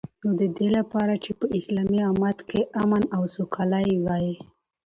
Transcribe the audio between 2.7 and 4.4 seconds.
امن او سوکالی وی